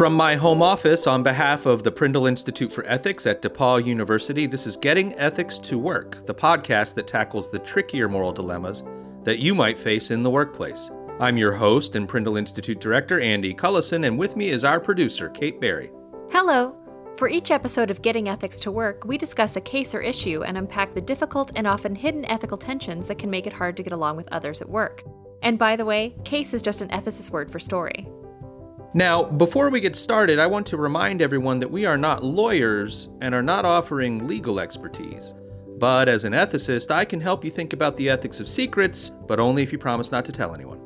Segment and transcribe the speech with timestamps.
[0.00, 4.46] From my home office, on behalf of the Prindle Institute for Ethics at DePauw University,
[4.46, 8.82] this is Getting Ethics to Work, the podcast that tackles the trickier moral dilemmas
[9.24, 10.90] that you might face in the workplace.
[11.20, 15.28] I'm your host and Prindle Institute Director, Andy Cullison, and with me is our producer,
[15.28, 15.90] Kate Barry.
[16.30, 16.74] Hello.
[17.18, 20.56] For each episode of Getting Ethics to Work, we discuss a case or issue and
[20.56, 23.92] unpack the difficult and often hidden ethical tensions that can make it hard to get
[23.92, 25.02] along with others at work.
[25.42, 28.08] And by the way, case is just an ethicist word for story.
[28.92, 33.08] Now, before we get started, I want to remind everyone that we are not lawyers
[33.20, 35.32] and are not offering legal expertise.
[35.78, 39.38] But as an ethicist, I can help you think about the ethics of secrets, but
[39.38, 40.80] only if you promise not to tell anyone.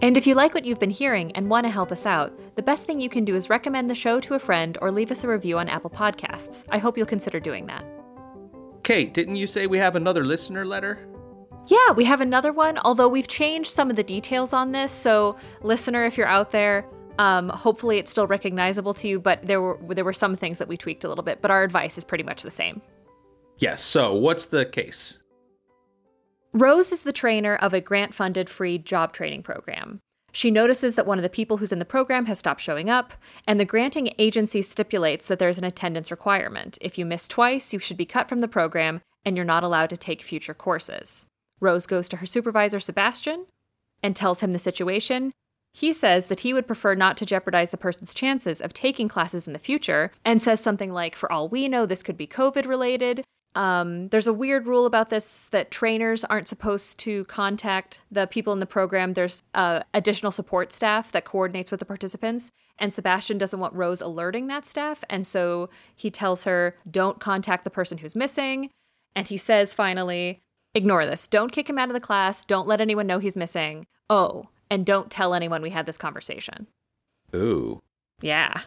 [0.00, 2.62] And if you like what you've been hearing and want to help us out, the
[2.62, 5.24] best thing you can do is recommend the show to a friend or leave us
[5.24, 6.64] a review on Apple Podcasts.
[6.70, 7.84] I hope you'll consider doing that.
[8.82, 11.06] Kate, didn't you say we have another listener letter?
[11.66, 14.92] Yeah, we have another one, although we've changed some of the details on this.
[14.92, 16.86] So, listener, if you're out there,
[17.18, 20.68] um, hopefully it's still recognizable to you, but there were there were some things that
[20.68, 22.80] we tweaked a little bit, but our advice is pretty much the same.
[23.58, 25.18] Yes, so what's the case?
[26.52, 30.00] Rose is the trainer of a grant funded free job training program.
[30.32, 33.12] She notices that one of the people who's in the program has stopped showing up,
[33.46, 36.76] and the granting agency stipulates that there's an attendance requirement.
[36.80, 39.90] If you miss twice, you should be cut from the program, and you're not allowed
[39.90, 41.26] to take future courses.
[41.60, 43.46] Rose goes to her supervisor, Sebastian,
[44.02, 45.32] and tells him the situation.
[45.76, 49.48] He says that he would prefer not to jeopardize the person's chances of taking classes
[49.48, 52.66] in the future, and says something like, For all we know, this could be COVID
[52.66, 53.24] related,
[53.56, 58.52] um, there's a weird rule about this that trainers aren't supposed to contact the people
[58.52, 59.14] in the program.
[59.14, 64.00] There's uh, additional support staff that coordinates with the participants, and Sebastian doesn't want Rose
[64.00, 68.70] alerting that staff, and so he tells her, "Don't contact the person who's missing."
[69.14, 70.40] And he says finally,
[70.74, 71.28] "Ignore this.
[71.28, 72.44] Don't kick him out of the class.
[72.44, 73.86] Don't let anyone know he's missing.
[74.10, 76.66] Oh, and don't tell anyone we had this conversation."
[77.34, 77.82] Ooh.
[78.20, 78.62] Yeah.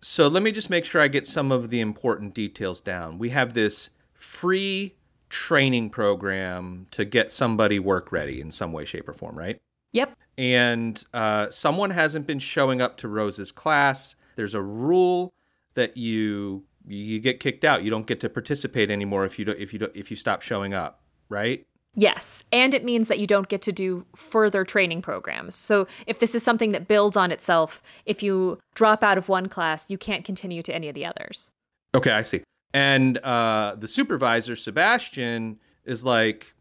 [0.00, 3.18] So let me just make sure I get some of the important details down.
[3.18, 4.94] We have this free
[5.28, 9.58] training program to get somebody work ready in some way, shape, or form, right?
[9.92, 10.16] Yep.
[10.38, 14.14] And uh, someone hasn't been showing up to Rose's class.
[14.36, 15.32] There's a rule
[15.74, 17.82] that you you get kicked out.
[17.82, 20.42] You don't get to participate anymore if you don't if you don't if you stop
[20.42, 21.66] showing up, right?
[21.98, 25.54] Yes, and it means that you don't get to do further training programs.
[25.54, 29.48] So if this is something that builds on itself, if you drop out of one
[29.48, 31.50] class, you can't continue to any of the others.
[31.94, 32.42] Okay, I see.
[32.74, 36.54] And uh, the supervisor, Sebastian, is like,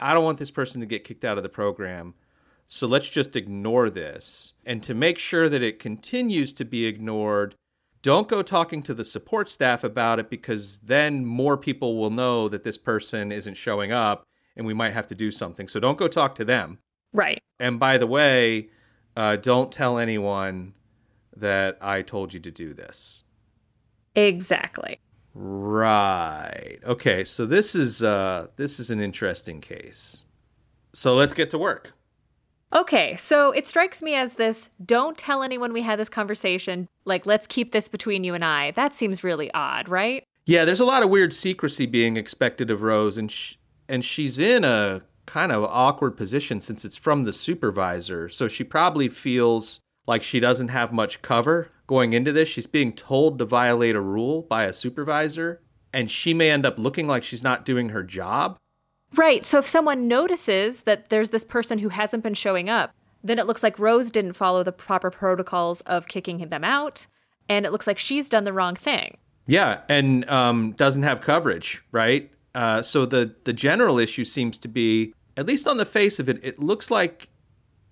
[0.00, 2.14] I don't want this person to get kicked out of the program.
[2.66, 4.54] So let's just ignore this.
[4.66, 7.54] And to make sure that it continues to be ignored,
[8.02, 12.48] don't go talking to the support staff about it because then more people will know
[12.48, 14.24] that this person isn't showing up
[14.60, 15.68] and we might have to do something.
[15.68, 16.78] So don't go talk to them.
[17.14, 17.42] Right.
[17.58, 18.68] And by the way,
[19.16, 20.74] uh, don't tell anyone
[21.34, 23.22] that I told you to do this.
[24.14, 25.00] Exactly.
[25.32, 26.78] Right.
[26.84, 30.26] Okay, so this is uh this is an interesting case.
[30.92, 31.94] So let's get to work.
[32.74, 36.86] Okay, so it strikes me as this don't tell anyone we had this conversation.
[37.04, 38.72] Like, let's keep this between you and I.
[38.72, 40.22] That seems really odd, right?
[40.46, 43.54] Yeah, there's a lot of weird secrecy being expected of Rose, and sh-
[43.90, 48.28] and she's in a kind of awkward position since it's from the supervisor.
[48.28, 52.48] So she probably feels like she doesn't have much cover going into this.
[52.48, 55.60] She's being told to violate a rule by a supervisor,
[55.92, 58.56] and she may end up looking like she's not doing her job.
[59.16, 59.44] Right.
[59.44, 63.46] So if someone notices that there's this person who hasn't been showing up, then it
[63.46, 67.06] looks like Rose didn't follow the proper protocols of kicking them out,
[67.48, 69.16] and it looks like she's done the wrong thing.
[69.46, 72.30] Yeah, and um, doesn't have coverage, right?
[72.54, 76.28] Uh, so the the general issue seems to be, at least on the face of
[76.28, 77.28] it, it looks like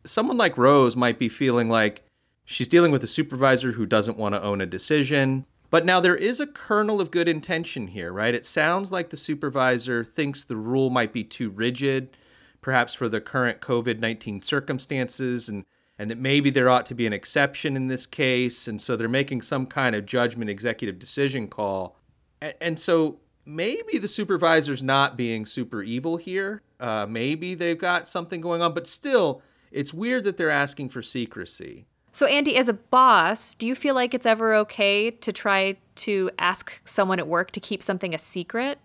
[0.05, 2.05] someone like Rose might be feeling like
[2.45, 5.45] she's dealing with a supervisor who doesn't want to own a decision.
[5.71, 8.35] But now there is a kernel of good intention here, right?
[8.35, 12.17] It sounds like the supervisor thinks the rule might be too rigid,
[12.63, 15.67] perhaps for the current COVID 19 circumstances, and,
[15.99, 18.67] and that maybe there ought to be an exception in this case.
[18.67, 21.99] And so they're making some kind of judgment executive decision call.
[22.41, 26.63] And, and so maybe the supervisor's not being super evil here.
[26.79, 29.43] Uh, maybe they've got something going on, but still,
[29.73, 31.87] it's weird that they're asking for secrecy.
[32.13, 36.31] So, Andy, as a boss, do you feel like it's ever okay to try to
[36.39, 38.79] ask someone at work to keep something a secret?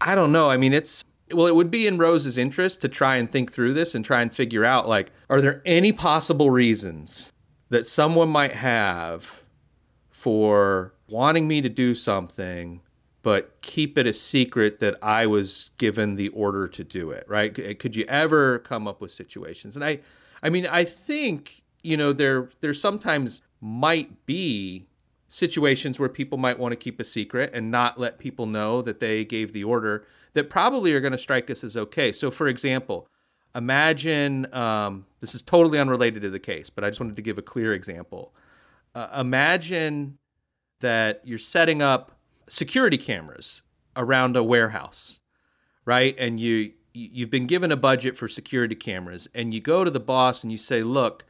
[0.00, 0.50] I don't know.
[0.50, 3.72] I mean, it's well, it would be in Rose's interest to try and think through
[3.72, 7.32] this and try and figure out like, are there any possible reasons
[7.70, 9.42] that someone might have
[10.10, 12.80] for wanting me to do something,
[13.22, 17.78] but keep it a secret that I was given the order to do it, right?
[17.78, 19.76] Could you ever come up with situations?
[19.76, 20.00] And I,
[20.42, 24.86] I mean, I think you know there there sometimes might be
[25.28, 29.00] situations where people might want to keep a secret and not let people know that
[29.00, 30.04] they gave the order
[30.34, 32.12] that probably are going to strike us as okay.
[32.12, 33.06] So, for example,
[33.54, 37.38] imagine um, this is totally unrelated to the case, but I just wanted to give
[37.38, 38.34] a clear example.
[38.94, 40.18] Uh, imagine
[40.80, 42.12] that you're setting up
[42.48, 43.62] security cameras
[43.96, 45.20] around a warehouse,
[45.84, 46.14] right?
[46.18, 50.00] And you you've been given a budget for security cameras, and you go to the
[50.00, 51.24] boss and you say, "Look."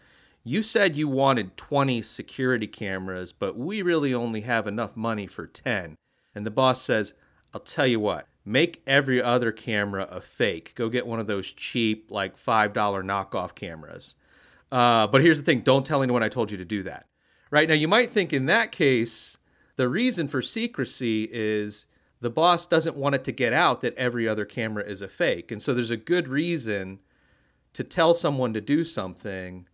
[0.44, 5.46] You said you wanted 20 security cameras, but we really only have enough money for
[5.46, 5.94] 10.
[6.34, 7.14] And the boss says,
[7.54, 10.72] I'll tell you what, make every other camera a fake.
[10.74, 14.14] Go get one of those cheap, like $5 knockoff cameras.
[14.70, 17.06] Uh, but here's the thing don't tell anyone I told you to do that.
[17.50, 19.36] Right now, you might think in that case,
[19.82, 21.87] the reason for secrecy is
[22.20, 25.50] the boss doesn't want it to get out that every other camera is a fake.
[25.50, 27.00] And so there's a good reason
[27.73, 29.67] to tell someone to do something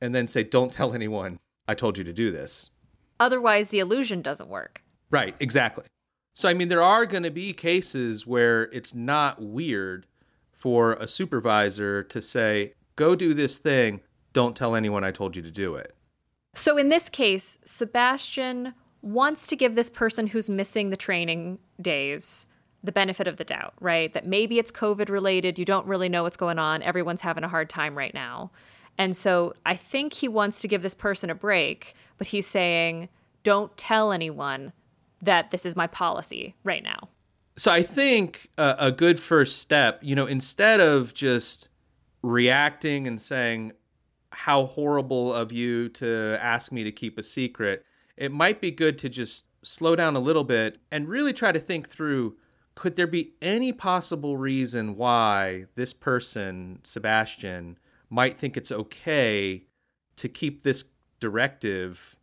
[0.00, 2.70] and then say, don't tell anyone I told you to do this.
[3.18, 4.84] Otherwise, the illusion doesn't work.
[5.10, 5.86] Right, exactly.
[6.32, 10.06] So, I mean, there are going to be cases where it's not weird
[10.52, 14.00] for a supervisor to say, go do this thing,
[14.32, 15.96] don't tell anyone I told you to do it.
[16.54, 22.46] So, in this case, Sebastian wants to give this person who's missing the training days
[22.82, 24.12] the benefit of the doubt, right?
[24.14, 27.48] That maybe it's COVID related, you don't really know what's going on, everyone's having a
[27.48, 28.50] hard time right now.
[28.98, 33.08] And so I think he wants to give this person a break, but he's saying,
[33.42, 34.72] don't tell anyone
[35.22, 37.08] that this is my policy right now.
[37.56, 41.68] So I think a, a good first step, you know, instead of just
[42.22, 43.72] reacting and saying,
[44.32, 47.84] how horrible of you to ask me to keep a secret,
[48.20, 51.58] it might be good to just slow down a little bit and really try to
[51.58, 52.36] think through
[52.74, 57.78] could there be any possible reason why this person, Sebastian,
[58.10, 59.64] might think it's okay
[60.16, 60.84] to keep this
[61.18, 62.16] directive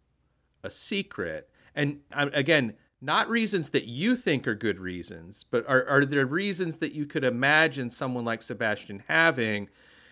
[0.64, 1.50] a secret?
[1.76, 6.26] And um, again, not reasons that you think are good reasons, but are, are there
[6.26, 9.68] reasons that you could imagine someone like Sebastian having?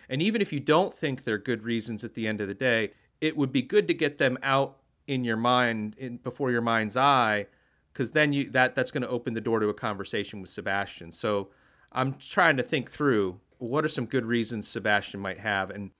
[0.08, 2.90] And even if you don't think they're good reasons at the end of the day,
[3.20, 6.96] it would be good to get them out in your mind, in, before your mind's
[6.96, 7.46] eye,
[7.92, 11.12] because then you that that's going to open the door to a conversation with Sebastian.
[11.12, 11.48] So
[11.92, 15.90] I'm trying to think through what are some good reasons Sebastian might have, and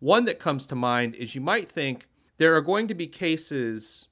[0.00, 2.06] one that comes to mind is you might think
[2.36, 4.08] there are going to be cases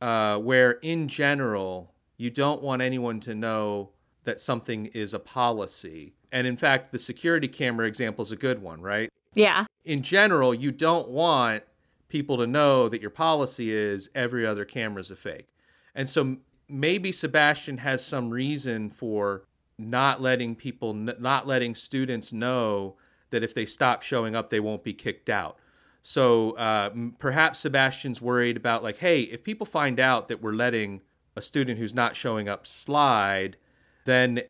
[0.00, 3.90] uh, where in general you don't want anyone to know
[4.24, 6.14] that something is a policy.
[6.32, 9.10] And in fact, the security camera example is a good one, right?
[9.34, 9.64] Yeah.
[9.84, 11.62] In general, you don't want
[12.08, 15.48] people to know that your policy is every other camera is a fake.
[15.94, 16.36] And so
[16.68, 19.44] maybe Sebastian has some reason for
[19.78, 22.96] not letting people, not letting students know
[23.30, 25.58] that if they stop showing up, they won't be kicked out.
[26.02, 31.02] So uh, perhaps Sebastian's worried about like, hey, if people find out that we're letting
[31.36, 33.56] a student who's not showing up slide,
[34.04, 34.40] then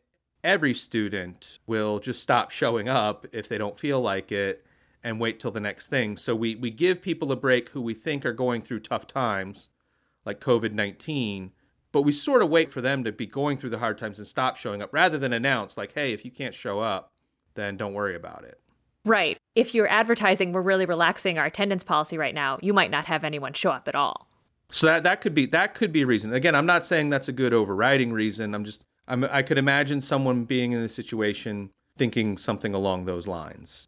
[0.43, 4.65] every student will just stop showing up if they don't feel like it
[5.03, 6.17] and wait till the next thing.
[6.17, 9.69] So we we give people a break who we think are going through tough times,
[10.25, 11.51] like COVID nineteen,
[11.91, 14.27] but we sort of wait for them to be going through the hard times and
[14.27, 17.11] stop showing up rather than announce like, hey, if you can't show up,
[17.55, 18.59] then don't worry about it.
[19.05, 19.37] Right.
[19.55, 23.23] If you're advertising, we're really relaxing our attendance policy right now, you might not have
[23.23, 24.27] anyone show up at all.
[24.71, 26.33] So that that could be that could be a reason.
[26.33, 28.53] Again, I'm not saying that's a good overriding reason.
[28.53, 33.27] I'm just I'm, I could imagine someone being in a situation thinking something along those
[33.27, 33.87] lines.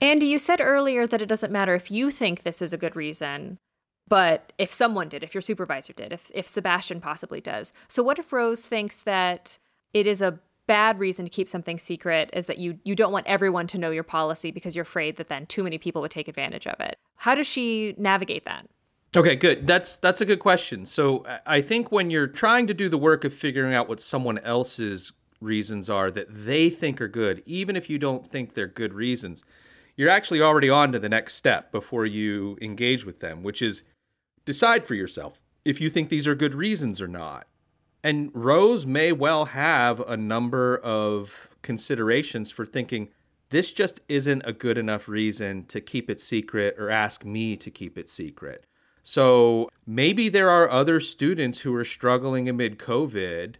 [0.00, 2.96] Andy, you said earlier that it doesn't matter if you think this is a good
[2.96, 3.58] reason,
[4.08, 7.72] but if someone did, if your supervisor did, if if Sebastian possibly does.
[7.88, 9.58] So what if Rose thinks that
[9.92, 13.26] it is a bad reason to keep something secret is that you you don't want
[13.26, 16.28] everyone to know your policy because you're afraid that then too many people would take
[16.28, 16.98] advantage of it.
[17.16, 18.66] How does she navigate that?
[19.16, 19.66] Okay, good.
[19.66, 20.84] That's that's a good question.
[20.84, 24.38] So I think when you're trying to do the work of figuring out what someone
[24.38, 28.92] else's reasons are that they think are good, even if you don't think they're good
[28.92, 29.44] reasons,
[29.96, 33.82] you're actually already on to the next step before you engage with them, which is
[34.44, 37.46] decide for yourself if you think these are good reasons or not.
[38.02, 43.08] And Rose may well have a number of considerations for thinking
[43.50, 47.70] this just isn't a good enough reason to keep it secret or ask me to
[47.70, 48.66] keep it secret.
[49.02, 53.56] So maybe there are other students who are struggling amid COVID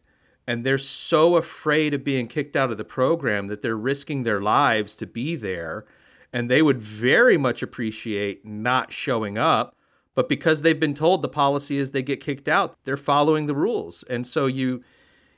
[0.46, 4.40] and they're so afraid of being kicked out of the program that they're risking their
[4.40, 5.86] lives to be there.
[6.34, 9.74] And they would very much appreciate not showing up
[10.14, 13.54] but because they've been told the policy is they get kicked out, they're following the
[13.54, 14.04] rules.
[14.04, 14.82] And so you,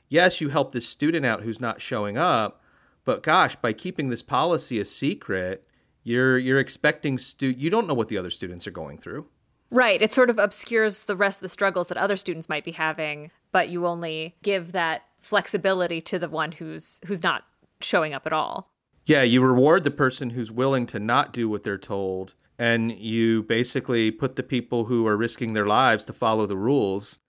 [0.07, 2.61] yes, you help this student out who's not showing up,
[3.03, 5.63] but gosh, by keeping this policy a secret,
[6.03, 9.27] you're you're expecting stu you don't know what the other students are going through.
[9.69, 10.01] Right.
[10.01, 13.31] It sort of obscures the rest of the struggles that other students might be having,
[13.51, 17.43] but you only give that flexibility to the one who's who's not
[17.81, 18.71] showing up at all.
[19.07, 23.43] Yeah, you reward the person who's willing to not do what they're told, and you
[23.43, 27.19] basically put the people who are risking their lives to follow the rules,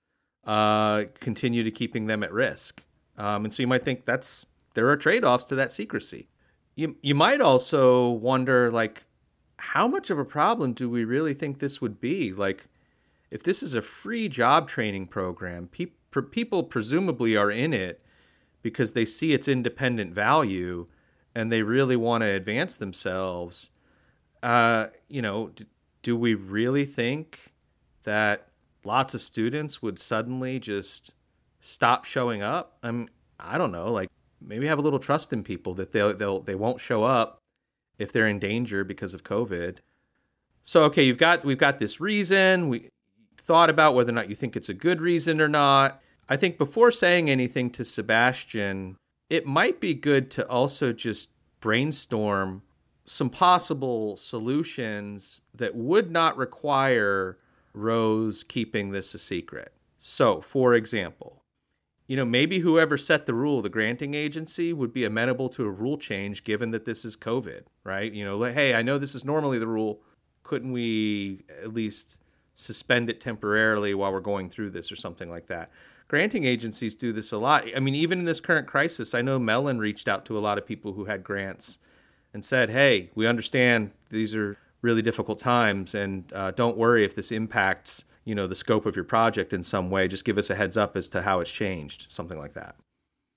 [0.44, 2.82] uh, continue to keeping them at risk.
[3.16, 4.44] Um, and so you might think that's
[4.74, 6.28] there are trade-offs to that secrecy.
[6.74, 9.06] You you might also wonder like
[9.58, 12.32] how much of a problem do we really think this would be?
[12.32, 12.66] Like
[13.30, 15.86] if this is a free job training program, pe-
[16.32, 18.02] people presumably are in it
[18.62, 20.88] because they see its independent value
[21.38, 23.70] and they really want to advance themselves.
[24.42, 25.66] Uh, you know, d-
[26.02, 27.52] do we really think
[28.02, 28.48] that
[28.82, 31.14] lots of students would suddenly just
[31.60, 32.76] stop showing up?
[32.82, 36.40] I'm I don't know, like maybe have a little trust in people that they'll they'll
[36.40, 37.38] they won't show up
[37.98, 39.76] if they're in danger because of COVID.
[40.64, 42.68] So okay, you've got we've got this reason.
[42.68, 42.90] We
[43.36, 46.00] thought about whether or not you think it's a good reason or not.
[46.28, 48.96] I think before saying anything to Sebastian,
[49.30, 51.30] it might be good to also just
[51.60, 52.62] brainstorm
[53.04, 57.38] some possible solutions that would not require
[57.72, 59.72] Rose keeping this a secret.
[59.98, 61.42] So, for example,
[62.06, 65.70] you know, maybe whoever set the rule, the granting agency, would be amenable to a
[65.70, 68.12] rule change given that this is COVID, right?
[68.12, 70.00] You know, hey, I know this is normally the rule.
[70.42, 72.20] Couldn't we at least
[72.54, 75.70] suspend it temporarily while we're going through this or something like that?
[76.08, 77.64] Granting agencies do this a lot.
[77.76, 80.58] I mean, even in this current crisis, I know Mellon reached out to a lot
[80.58, 81.78] of people who had grants
[82.32, 87.14] and said, hey, we understand these are really difficult times, and uh, don't worry if
[87.14, 90.50] this impacts you know the scope of your project in some way just give us
[90.50, 92.76] a heads up as to how it's changed something like that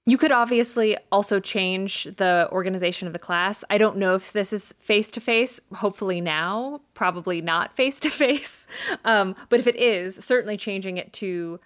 [0.06, 3.64] you could obviously also change the organization of the class.
[3.70, 5.60] I don't know if this is face to face.
[5.76, 8.66] Hopefully now, probably not face to face.
[9.04, 11.60] But if it is, certainly changing it to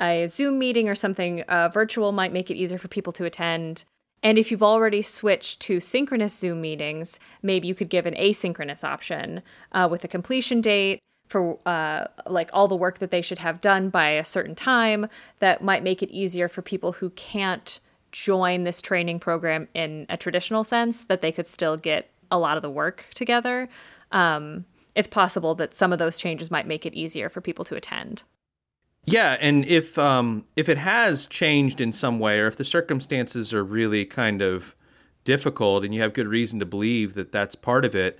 [0.00, 3.84] a Zoom meeting or something uh, virtual might make it easier for people to attend.
[4.22, 8.82] And if you've already switched to synchronous Zoom meetings, maybe you could give an asynchronous
[8.82, 13.38] option uh, with a completion date for uh, like all the work that they should
[13.38, 15.06] have done by a certain time
[15.40, 20.16] that might make it easier for people who can't join this training program in a
[20.16, 23.68] traditional sense that they could still get a lot of the work together
[24.12, 24.64] um,
[24.94, 28.22] it's possible that some of those changes might make it easier for people to attend
[29.04, 33.54] yeah and if um, if it has changed in some way or if the circumstances
[33.54, 34.74] are really kind of
[35.24, 38.18] difficult and you have good reason to believe that that's part of it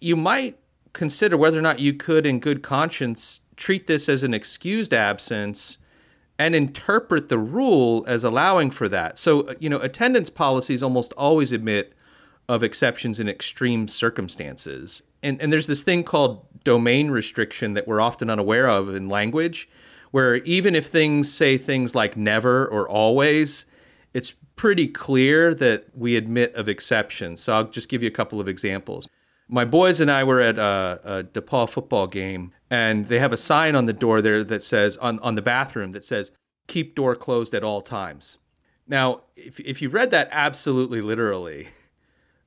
[0.00, 0.58] you might
[0.92, 5.78] consider whether or not you could, in good conscience, treat this as an excused absence
[6.38, 9.18] and interpret the rule as allowing for that.
[9.18, 11.92] So, uh, you know, attendance policies almost always admit
[12.48, 15.02] of exceptions in extreme circumstances.
[15.22, 19.68] And, and there's this thing called domain restriction that we're often unaware of in language,
[20.10, 23.66] where even if things say things like never or always,
[24.12, 27.40] it's pretty clear that we admit of exceptions.
[27.40, 29.08] So I'll just give you a couple of examples
[29.50, 33.36] my boys and I were at a, a DePauw football game, and they have a
[33.36, 36.30] sign on the door there that says on on the bathroom that says
[36.68, 38.38] "Keep door closed at all times."
[38.86, 41.68] Now, if if you read that absolutely literally,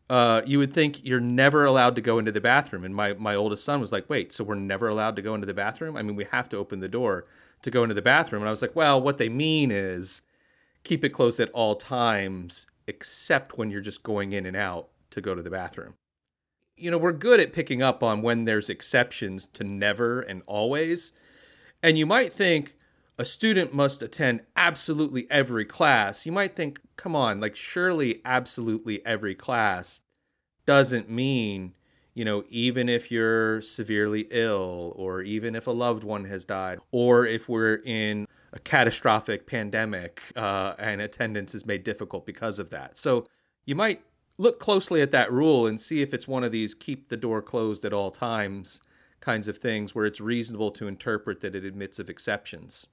[0.10, 2.83] uh, you would think you're never allowed to go into the bathroom.
[2.83, 5.48] And my my oldest son was like, "Wait, so we're never allowed to go into
[5.48, 5.98] the bathroom?
[5.98, 7.25] I mean, we have to open the door
[7.62, 10.22] to go into the bathroom." And I was like, "Well, what they mean is
[10.83, 15.22] keep it closed at all times, except when you're just going in and out to
[15.22, 15.95] go to the bathroom."
[16.75, 21.12] you know, we're good at picking up on when there's exceptions to never and always.
[21.81, 22.75] And you might think
[23.17, 26.25] a student must attend absolutely every class.
[26.25, 30.01] You might think, come on, like surely absolutely every class
[30.65, 31.74] doesn't mean,
[32.13, 36.79] you know, even if you're severely ill or even if a loved one has died
[36.91, 42.70] or if we're in a catastrophic pandemic uh, and attendance is made difficult because of
[42.72, 42.98] that.
[42.98, 43.27] So
[43.65, 44.01] you might
[44.38, 47.41] look closely at that rule and see if it's one of these keep the door
[47.41, 48.82] closed at all times
[49.22, 52.88] kinds of things where it's reasonable to interpret that it admits of exceptions.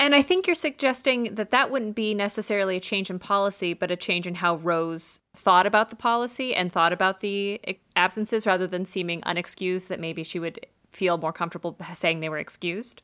[0.00, 3.90] And I think you're suggesting that that wouldn't be necessarily a change in policy, but
[3.90, 7.60] a change in how Rose thought about the policy and thought about the
[7.96, 12.38] absences rather than seeming unexcused, that maybe she would feel more comfortable saying they were
[12.38, 13.02] excused.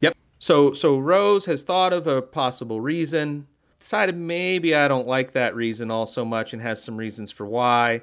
[0.00, 0.16] Yep.
[0.38, 3.46] So so Rose has thought of a possible reason
[3.84, 7.44] decided maybe I don't like that reason all so much and has some reasons for
[7.44, 8.00] why.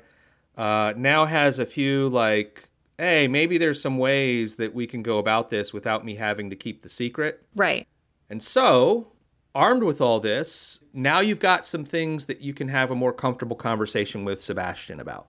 [0.56, 5.18] Uh, now has a few like, hey, maybe there's some ways that we can go
[5.18, 7.44] about this without me having to keep the secret.
[7.56, 7.88] Right.
[8.32, 9.12] And so,
[9.54, 13.12] armed with all this, now you've got some things that you can have a more
[13.12, 15.28] comfortable conversation with Sebastian about.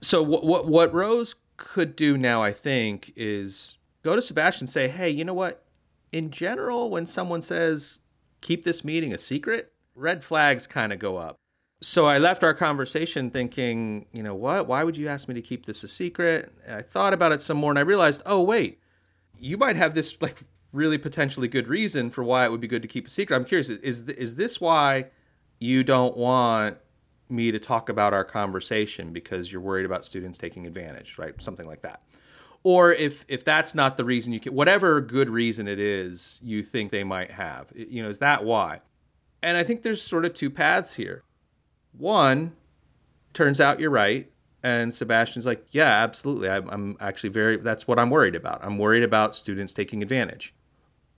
[0.00, 4.70] So, what what, what Rose could do now, I think, is go to Sebastian and
[4.70, 5.62] say, hey, you know what?
[6.10, 7.98] In general, when someone says,
[8.40, 11.36] keep this meeting a secret, red flags kind of go up.
[11.82, 14.66] So I left our conversation thinking, you know what?
[14.66, 16.50] Why would you ask me to keep this a secret?
[16.66, 18.80] I thought about it some more and I realized, oh, wait,
[19.38, 22.82] you might have this like really potentially good reason for why it would be good
[22.82, 23.36] to keep a secret.
[23.36, 25.06] I'm curious, is, is this why
[25.58, 26.78] you don't want
[27.28, 31.40] me to talk about our conversation because you're worried about students taking advantage, right?
[31.40, 32.02] Something like that.
[32.64, 36.62] Or if if that's not the reason you can, whatever good reason it is you
[36.62, 38.80] think they might have, you know, is that why?
[39.42, 41.24] And I think there's sort of two paths here.
[41.98, 42.52] One,
[43.32, 44.30] turns out you're right,
[44.62, 46.48] and Sebastian's like, yeah, absolutely.
[46.48, 47.56] I'm, I'm actually very.
[47.56, 48.64] That's what I'm worried about.
[48.64, 50.54] I'm worried about students taking advantage.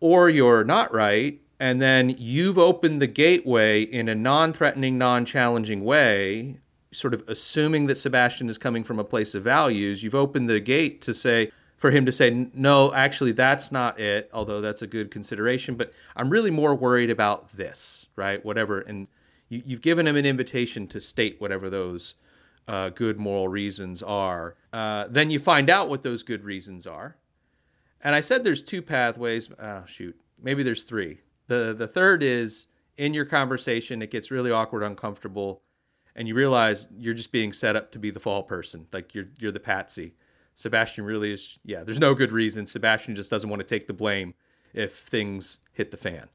[0.05, 6.59] Or you're not right, and then you've opened the gateway in a non-threatening, non-challenging way
[6.93, 10.61] sort of assuming that Sebastian is coming from a place of values, you've opened the
[10.61, 14.87] gate to say, for him to say, no, actually, that's not it, although that's a
[14.87, 18.45] good consideration, but I'm really more worried about this, right?
[18.45, 18.81] Whatever.
[18.81, 19.09] And
[19.49, 22.15] you, have given him an invitation to state whatever those
[22.69, 24.55] uh, good moral reasons are.
[24.71, 27.17] Uh, then you find out what those good reasons are.
[28.05, 29.49] And I said there's two pathways.
[29.59, 30.15] Oh, shoot.
[30.41, 31.21] Maybe there's three.
[31.49, 35.63] The, the third is in your conversation, it gets really awkward, uncomfortable
[36.17, 38.87] and you realize you're just being set up to be the fall person.
[38.93, 40.15] Like you're you're the patsy.
[40.55, 41.59] Sebastian really is.
[41.65, 42.67] Yeah, there's no good reason.
[42.67, 44.35] Sebastian just doesn't want to take the blame
[44.73, 46.29] if things hit the fan.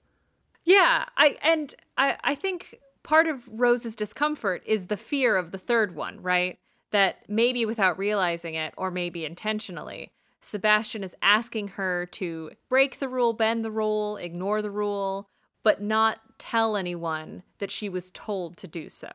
[0.64, 5.58] Yeah, I and I I think part of Rose's discomfort is the fear of the
[5.58, 6.58] third one, right?
[6.92, 10.12] That maybe without realizing it, or maybe intentionally,
[10.42, 15.30] Sebastian is asking her to break the rule, bend the rule, ignore the rule,
[15.64, 19.10] but not tell anyone that she was told to do so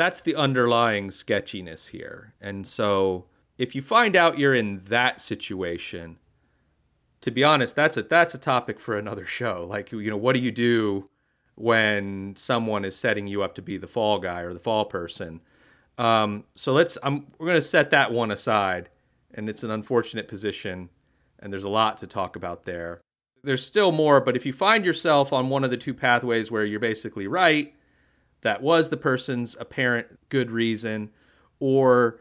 [0.00, 2.32] that's the underlying sketchiness here.
[2.40, 3.26] And so
[3.58, 6.16] if you find out you're in that situation,
[7.20, 9.66] to be honest, that's a that's a topic for another show.
[9.68, 11.10] Like, you know, what do you do
[11.54, 15.42] when someone is setting you up to be the fall guy or the fall person?
[15.98, 18.88] Um, so let's I'm we're gonna set that one aside,
[19.34, 20.88] and it's an unfortunate position,
[21.38, 23.00] and there's a lot to talk about there.
[23.42, 26.64] There's still more, but if you find yourself on one of the two pathways where
[26.64, 27.74] you're basically right,
[28.42, 31.10] that was the person's apparent good reason,
[31.58, 32.20] or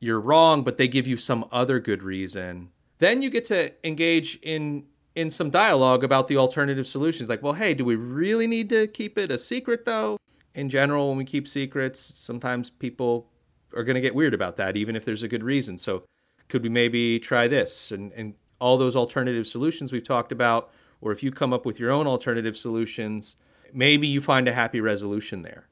[0.00, 4.38] you're wrong, but they give you some other good reason, then you get to engage
[4.42, 4.84] in
[5.14, 7.28] in some dialogue about the alternative solutions.
[7.28, 10.16] Like, well, hey, do we really need to keep it a secret though?
[10.54, 13.28] In general, when we keep secrets, sometimes people
[13.74, 15.78] are going to get weird about that, even if there's a good reason.
[15.78, 16.04] So,
[16.52, 20.70] could we maybe try this and, and all those alternative solutions we've talked about?
[21.00, 23.36] Or if you come up with your own alternative solutions,
[23.72, 25.66] maybe you find a happy resolution there.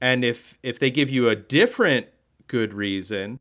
[0.00, 2.06] And if if they give you a different
[2.46, 3.40] good reason,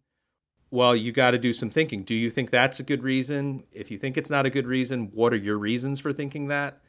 [0.72, 2.02] well, you got to do some thinking.
[2.02, 3.66] Do you think that's a good reason?
[3.72, 6.80] If you think it's not a good reason, what are your reasons for thinking that?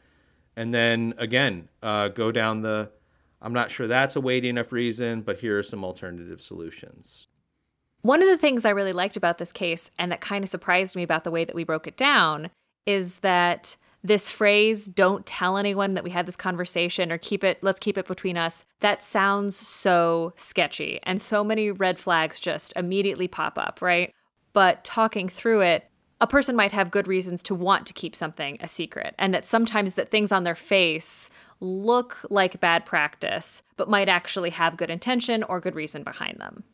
[0.56, 2.90] And then again, uh, go down the
[3.42, 7.26] I'm not sure that's a weighty enough reason, but here are some alternative solutions.
[8.04, 10.94] One of the things I really liked about this case and that kind of surprised
[10.94, 12.50] me about the way that we broke it down
[12.84, 17.56] is that this phrase, don't tell anyone that we had this conversation or keep it,
[17.62, 21.00] let's keep it between us, that sounds so sketchy.
[21.04, 24.12] And so many red flags just immediately pop up, right?
[24.52, 25.88] But talking through it,
[26.20, 29.46] a person might have good reasons to want to keep something a secret and that
[29.46, 34.90] sometimes that things on their face look like bad practice but might actually have good
[34.90, 36.64] intention or good reason behind them.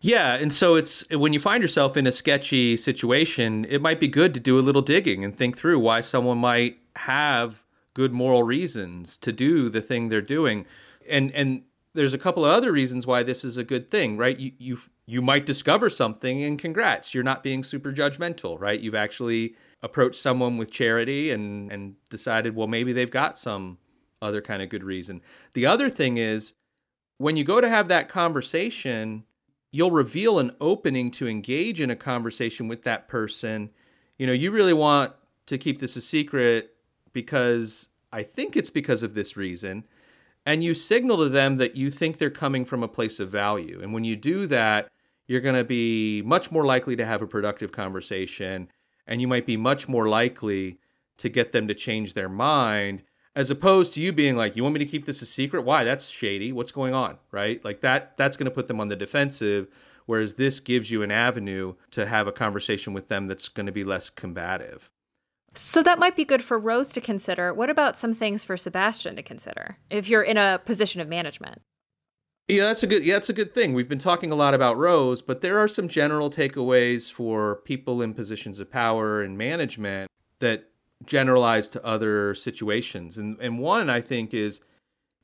[0.00, 4.08] Yeah, and so it's when you find yourself in a sketchy situation, it might be
[4.08, 8.42] good to do a little digging and think through why someone might have good moral
[8.42, 10.64] reasons to do the thing they're doing.
[11.08, 14.38] And and there's a couple of other reasons why this is a good thing, right?
[14.38, 18.80] You you you might discover something and congrats, you're not being super judgmental, right?
[18.80, 23.76] You've actually approached someone with charity and and decided, well, maybe they've got some
[24.22, 25.20] other kind of good reason.
[25.52, 26.54] The other thing is
[27.18, 29.24] when you go to have that conversation,
[29.72, 33.70] you'll reveal an opening to engage in a conversation with that person.
[34.18, 35.12] You know, you really want
[35.46, 36.74] to keep this a secret
[37.12, 39.84] because I think it's because of this reason.
[40.46, 43.80] And you signal to them that you think they're coming from a place of value.
[43.82, 44.88] And when you do that,
[45.26, 48.68] you're going to be much more likely to have a productive conversation.
[49.06, 50.78] And you might be much more likely
[51.18, 53.02] to get them to change their mind
[53.36, 55.84] as opposed to you being like you want me to keep this a secret why
[55.84, 58.96] that's shady what's going on right like that that's going to put them on the
[58.96, 59.68] defensive
[60.06, 63.72] whereas this gives you an avenue to have a conversation with them that's going to
[63.72, 64.90] be less combative
[65.54, 67.52] so that might be good for Rose to consider.
[67.52, 71.60] What about some things for Sebastian to consider if you're in a position of management?
[72.48, 73.04] Yeah, that's a good.
[73.04, 73.74] Yeah, that's a good thing.
[73.74, 78.02] We've been talking a lot about Rose, but there are some general takeaways for people
[78.02, 80.69] in positions of power and management that
[81.04, 83.18] generalize to other situations.
[83.18, 84.60] And and one I think is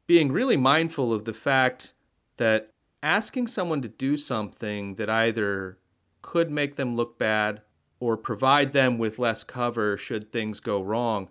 [0.07, 1.93] being really mindful of the fact
[2.37, 2.71] that
[3.03, 5.79] asking someone to do something that either
[6.23, 7.63] could make them look bad
[8.01, 11.29] or provide them with less cover should things go wrong,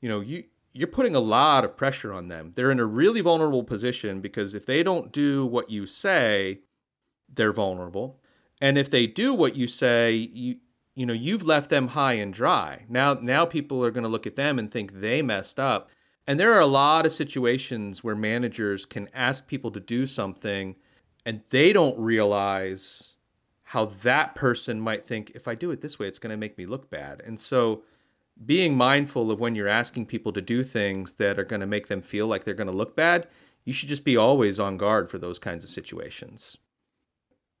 [0.00, 2.52] you know, you you're putting a lot of pressure on them.
[2.54, 6.60] They're in a really vulnerable position because if they don't do what you say,
[7.32, 8.20] they're vulnerable.
[8.60, 10.56] And if they do what you say, you
[10.96, 12.84] you know, you've left them high and dry.
[12.88, 15.90] Now now people are going to look at them and think they messed up.
[16.26, 20.74] And there are a lot of situations where managers can ask people to do something
[21.24, 23.14] and they don't realize
[23.62, 26.56] how that person might think if I do it this way it's going to make
[26.56, 27.22] me look bad.
[27.24, 27.82] And so
[28.44, 31.88] being mindful of when you're asking people to do things that are going to make
[31.88, 33.28] them feel like they're going to look bad,
[33.64, 36.56] you should just be always on guard for those kinds of situations.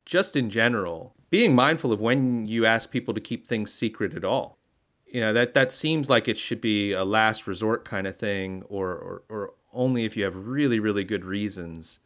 [0.04, 4.24] Just in general, being mindful of when you ask people to keep things secret at
[4.24, 4.58] all.
[5.06, 8.64] You know, that, that seems like it should be a last resort kind of thing,
[8.68, 12.00] or, or, or only if you have really, really good reasons.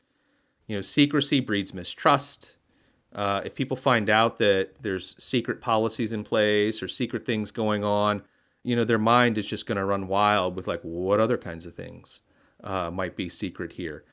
[0.67, 2.57] You know, secrecy breeds mistrust.
[3.13, 7.83] Uh, if people find out that there's secret policies in place or secret things going
[7.83, 8.23] on,
[8.63, 11.67] you know, their mind is just going to run wild with like, what other kinds
[11.67, 12.21] of things
[12.63, 14.05] uh, might be secret here?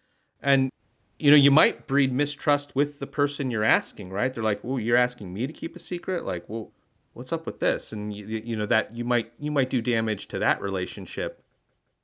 [0.42, 0.72] And,
[1.20, 4.34] you know, you might breed mistrust with the person you're asking, right?
[4.34, 6.26] They're like, well, you're asking me to keep a secret?
[6.26, 6.72] Like, well,
[7.14, 7.92] what's up with this?
[7.92, 11.44] And, you, you know, that you might, you might do damage to that relationship.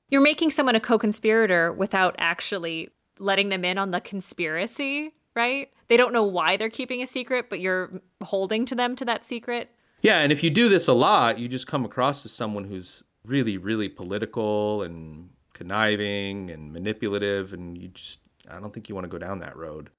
[0.09, 5.69] You're making someone a co conspirator without actually letting them in on the conspiracy, right?
[5.87, 9.23] They don't know why they're keeping a secret, but you're holding to them to that
[9.23, 9.69] secret.
[10.01, 13.03] Yeah, and if you do this a lot, you just come across as someone who's
[13.25, 19.05] really, really political and conniving and manipulative, and you just, I don't think you want
[19.05, 19.89] to go down that road.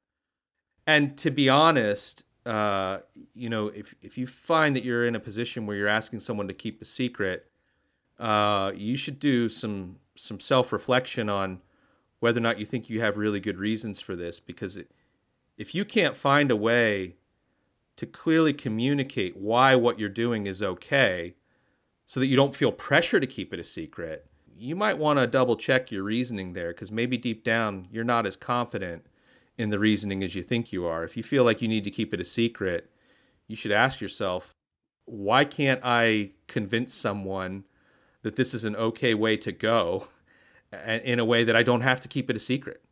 [0.86, 2.98] And to be honest, uh,
[3.34, 6.48] you know, if if you find that you're in a position where you're asking someone
[6.48, 7.50] to keep a secret,
[8.18, 11.60] uh, you should do some some self reflection on
[12.20, 14.40] whether or not you think you have really good reasons for this.
[14.40, 14.90] Because it,
[15.56, 17.16] if you can't find a way
[17.96, 21.34] to clearly communicate why what you're doing is okay
[22.06, 24.26] so that you don't feel pressure to keep it a secret,
[24.56, 28.26] you might want to double check your reasoning there because maybe deep down you're not
[28.26, 29.04] as confident
[29.58, 31.04] in the reasoning as you think you are.
[31.04, 32.90] If you feel like you need to keep it a secret,
[33.46, 34.54] you should ask yourself,
[35.06, 37.64] why can't I convince someone
[38.22, 40.08] that this is an okay way to go
[40.86, 42.82] in a way that I don't have to keep it a secret?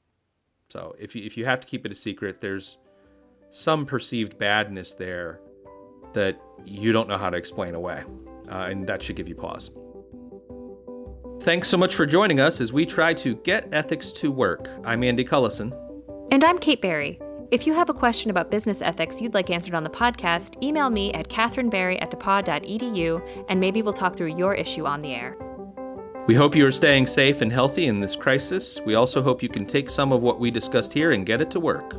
[0.68, 2.78] So if you, if you have to keep it a secret, there's
[3.50, 5.40] some perceived badness there
[6.12, 8.04] that you don't know how to explain away.
[8.48, 9.70] Uh, and that should give you pause.
[11.42, 14.68] Thanks so much for joining us as we try to get ethics to work.
[14.84, 15.76] I'm Andy Cullison.
[16.30, 17.18] And I'm Kate Barry.
[17.50, 20.88] If you have a question about business ethics you'd like answered on the podcast, email
[20.88, 25.36] me at katherinebarry at depauw.edu and maybe we'll talk through your issue on the air.
[26.28, 28.80] We hope you are staying safe and healthy in this crisis.
[28.86, 31.50] We also hope you can take some of what we discussed here and get it
[31.50, 31.96] to work.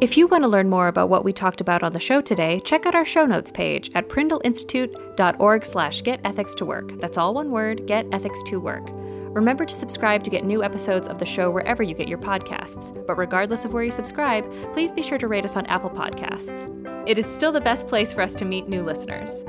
[0.00, 2.60] If you want to learn more about what we talked about on the show today,
[2.60, 7.00] check out our show notes page at prindleinstitute.org slash get ethics to work.
[7.00, 8.88] That's all one word, get ethics to work.
[8.92, 12.94] Remember to subscribe to get new episodes of the show wherever you get your podcasts.
[13.08, 16.72] But regardless of where you subscribe, please be sure to rate us on Apple Podcasts.
[17.08, 19.44] It is still the best place for us to meet new listeners.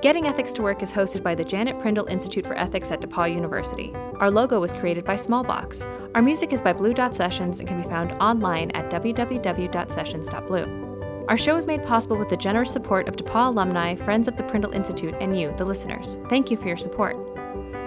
[0.00, 3.34] Getting Ethics to Work is hosted by the Janet Prindle Institute for Ethics at DePauw
[3.34, 3.92] University.
[4.20, 6.12] Our logo was created by Smallbox.
[6.14, 11.24] Our music is by Blue Dot Sessions and can be found online at www.sessions.blue.
[11.28, 14.44] Our show is made possible with the generous support of DePauw alumni, friends of the
[14.44, 16.16] Prindle Institute, and you, the listeners.
[16.28, 17.16] Thank you for your support.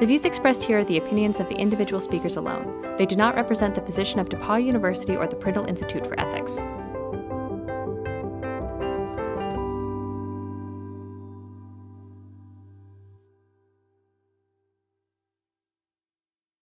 [0.02, 2.94] The views expressed here are the opinions of the individual speakers alone.
[2.98, 6.60] They do not represent the position of DePauw University or the Prindle Institute for Ethics.